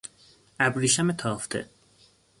[0.59, 1.69] ابریشم تافته